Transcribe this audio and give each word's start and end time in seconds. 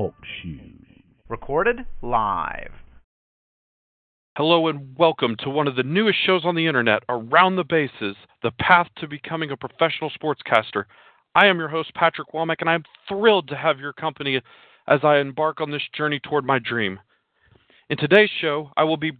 Talk 0.00 0.14
shoes. 0.40 1.02
Recorded 1.28 1.80
live. 2.00 2.72
Hello 4.34 4.68
and 4.68 4.96
welcome 4.96 5.36
to 5.40 5.50
one 5.50 5.68
of 5.68 5.76
the 5.76 5.82
newest 5.82 6.16
shows 6.24 6.40
on 6.46 6.54
the 6.54 6.66
internet, 6.66 7.02
Around 7.10 7.56
the 7.56 7.64
Bases, 7.64 8.16
the 8.42 8.50
path 8.52 8.86
to 8.96 9.06
becoming 9.06 9.50
a 9.50 9.58
professional 9.58 10.10
sportscaster. 10.10 10.84
I 11.34 11.48
am 11.48 11.58
your 11.58 11.68
host, 11.68 11.92
Patrick 11.92 12.32
Womack, 12.32 12.56
and 12.60 12.70
I'm 12.70 12.84
thrilled 13.10 13.48
to 13.48 13.56
have 13.56 13.78
your 13.78 13.92
company 13.92 14.40
as 14.88 15.00
I 15.02 15.18
embark 15.18 15.60
on 15.60 15.70
this 15.70 15.86
journey 15.94 16.18
toward 16.18 16.46
my 16.46 16.58
dream. 16.58 16.98
In 17.90 17.98
today's 17.98 18.30
show, 18.40 18.70
I 18.78 18.84
will 18.84 18.96
be 18.96 19.12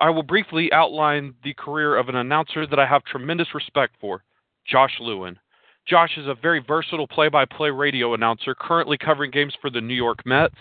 I 0.00 0.10
will 0.10 0.24
briefly 0.24 0.72
outline 0.72 1.34
the 1.44 1.54
career 1.54 1.96
of 1.96 2.08
an 2.08 2.16
announcer 2.16 2.66
that 2.66 2.80
I 2.80 2.86
have 2.86 3.04
tremendous 3.04 3.54
respect 3.54 3.94
for, 4.00 4.24
Josh 4.66 4.96
Lewin. 4.98 5.38
Josh 5.86 6.18
is 6.18 6.26
a 6.26 6.34
very 6.34 6.58
versatile 6.58 7.06
play-by-play 7.06 7.70
radio 7.70 8.12
announcer 8.14 8.56
currently 8.56 8.98
covering 8.98 9.30
games 9.30 9.54
for 9.60 9.70
the 9.70 9.80
New 9.80 9.94
York 9.94 10.26
Mets, 10.26 10.56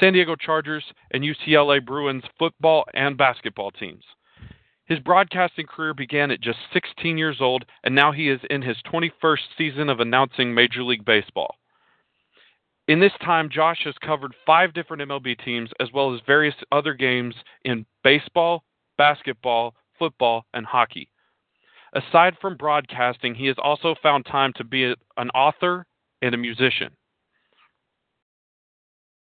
San 0.00 0.14
Diego 0.14 0.34
Chargers, 0.36 0.84
and 1.10 1.22
UCLA 1.22 1.84
Bruins 1.84 2.24
football 2.38 2.84
and 2.94 3.18
basketball 3.18 3.70
teams. 3.70 4.02
His 4.86 4.98
broadcasting 4.98 5.66
career 5.66 5.92
began 5.92 6.30
at 6.30 6.40
just 6.40 6.58
16 6.72 7.18
years 7.18 7.36
old, 7.40 7.64
and 7.84 7.94
now 7.94 8.10
he 8.10 8.30
is 8.30 8.40
in 8.48 8.62
his 8.62 8.76
21st 8.92 9.38
season 9.56 9.90
of 9.90 10.00
announcing 10.00 10.54
Major 10.54 10.82
League 10.82 11.04
Baseball. 11.04 11.54
In 12.88 12.98
this 12.98 13.12
time, 13.22 13.50
Josh 13.50 13.82
has 13.84 13.94
covered 14.04 14.34
five 14.46 14.72
different 14.72 15.02
MLB 15.02 15.44
teams 15.44 15.70
as 15.78 15.88
well 15.92 16.14
as 16.14 16.20
various 16.26 16.56
other 16.72 16.94
games 16.94 17.34
in 17.64 17.86
baseball, 18.02 18.64
basketball, 18.96 19.74
football, 19.98 20.44
and 20.54 20.66
hockey. 20.66 21.08
Aside 21.92 22.36
from 22.40 22.56
broadcasting, 22.56 23.34
he 23.34 23.46
has 23.46 23.56
also 23.62 23.94
found 24.02 24.26
time 24.26 24.52
to 24.56 24.64
be 24.64 24.84
an 24.84 25.30
author 25.30 25.86
and 26.22 26.34
a 26.34 26.38
musician. 26.38 26.90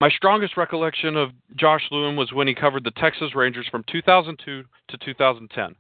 My 0.01 0.11
strongest 0.11 0.57
recollection 0.57 1.17
of 1.17 1.31
Josh 1.57 1.83
Lewin 1.91 2.17
was 2.17 2.33
when 2.33 2.47
he 2.47 2.55
covered 2.55 2.85
the 2.85 2.91
Texas 2.93 3.35
Rangers 3.35 3.67
from 3.71 3.85
2002 3.91 4.65
to 4.89 4.99
2010. 4.99 5.75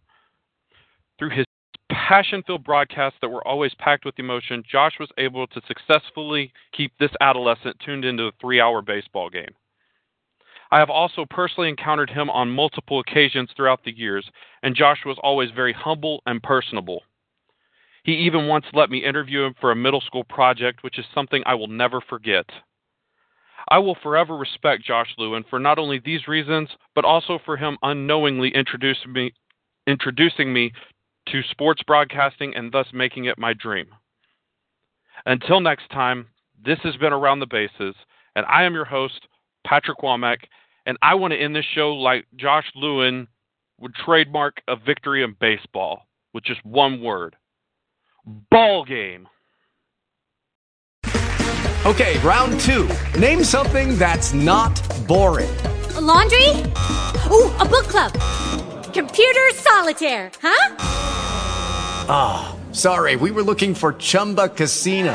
Through 1.18 1.30
his 1.30 1.44
passion 1.90 2.42
filled 2.46 2.64
broadcasts 2.64 3.18
that 3.20 3.28
were 3.28 3.46
always 3.46 3.74
packed 3.74 4.04
with 4.04 4.18
emotion, 4.18 4.62
Josh 4.70 4.94
was 4.98 5.10
able 5.18 5.46
to 5.48 5.60
successfully 5.66 6.52
keep 6.72 6.92
this 6.98 7.10
adolescent 7.20 7.76
tuned 7.84 8.04
into 8.04 8.24
a 8.24 8.32
three 8.40 8.60
hour 8.60 8.82
baseball 8.82 9.30
game. 9.30 9.54
I 10.70 10.78
have 10.78 10.90
also 10.90 11.24
personally 11.28 11.68
encountered 11.68 12.10
him 12.10 12.30
on 12.30 12.50
multiple 12.50 13.00
occasions 13.00 13.50
throughout 13.56 13.84
the 13.84 13.96
years, 13.96 14.28
and 14.62 14.74
Josh 14.74 15.04
was 15.04 15.18
always 15.22 15.50
very 15.50 15.72
humble 15.72 16.22
and 16.26 16.42
personable. 16.42 17.02
He 18.04 18.12
even 18.12 18.48
once 18.48 18.66
let 18.72 18.90
me 18.90 19.04
interview 19.04 19.44
him 19.44 19.54
for 19.60 19.70
a 19.70 19.76
middle 19.76 20.00
school 20.00 20.24
project, 20.24 20.82
which 20.82 20.98
is 20.98 21.06
something 21.14 21.42
I 21.46 21.54
will 21.54 21.68
never 21.68 22.00
forget. 22.00 22.46
I 23.68 23.78
will 23.78 23.96
forever 24.02 24.36
respect 24.36 24.84
Josh 24.84 25.14
Lewin 25.16 25.44
for 25.48 25.58
not 25.58 25.78
only 25.78 25.98
these 25.98 26.28
reasons, 26.28 26.68
but 26.94 27.06
also 27.06 27.38
for 27.44 27.56
him 27.56 27.78
unknowingly 27.82 28.50
introducing 28.50 29.12
me, 29.12 29.32
introducing 29.86 30.52
me 30.52 30.72
to 31.28 31.42
sports 31.50 31.82
broadcasting 31.82 32.54
and 32.54 32.70
thus 32.70 32.86
making 32.92 33.24
it 33.24 33.38
my 33.38 33.54
dream. 33.54 33.86
Until 35.24 35.60
next 35.60 35.90
time, 35.90 36.28
this 36.62 36.78
has 36.82 36.96
been 36.96 37.12
Around 37.12 37.40
the 37.40 37.46
Bases, 37.46 37.94
and 38.36 38.44
I 38.46 38.64
am 38.64 38.74
your 38.74 38.84
host, 38.84 39.26
Patrick 39.64 39.98
Womack, 39.98 40.38
and 40.86 40.96
I 41.02 41.14
want 41.14 41.32
to 41.32 41.38
end 41.38 41.56
this 41.56 41.64
show 41.74 41.94
like 41.94 42.26
Josh 42.36 42.66
Lewin 42.74 43.26
would 43.80 43.94
trademark 43.94 44.60
a 44.68 44.76
victory 44.76 45.22
in 45.22 45.34
baseball 45.40 46.06
with 46.32 46.44
just 46.44 46.64
one 46.64 47.00
word 47.00 47.36
ball 48.50 48.84
game. 48.84 49.28
Okay, 51.86 52.18
round 52.20 52.58
two. 52.60 52.88
Name 53.18 53.44
something 53.44 53.98
that's 53.98 54.32
not 54.32 54.72
boring. 55.06 55.54
A 55.96 56.00
laundry? 56.00 56.48
Ooh, 57.30 57.52
a 57.60 57.66
book 57.66 57.86
club. 57.88 58.12
Computer 58.94 59.50
solitaire, 59.52 60.30
huh? 60.40 60.76
Ah, 62.08 62.56
oh, 62.56 62.72
sorry, 62.72 63.16
we 63.16 63.30
were 63.30 63.42
looking 63.42 63.74
for 63.74 63.92
Chumba 63.94 64.48
Casino. 64.48 65.14